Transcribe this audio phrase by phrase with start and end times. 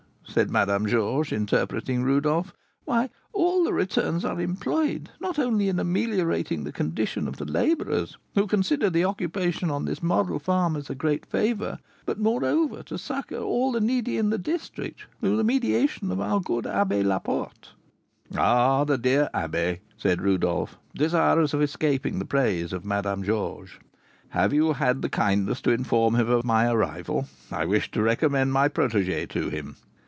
[0.23, 2.53] said Madame Georges, interrupting Rodolph;
[2.85, 8.17] "why, all the returns are employed, not only in ameliorating the condition of the labourers,
[8.33, 12.97] who consider the occupation on this model farm as a great favour, but, moreover, to
[12.97, 17.71] succour all the needy in the district; through the mediation of our good Abbé Laporte"
[18.37, 23.75] "Ah, the dear abbé!" said Rodolph, desirous of escaping the praise of Madame Georges;
[24.29, 27.27] "have you had the kindness to inform him of my arrival?
[27.51, 29.75] I wish to recommend my protégée to him.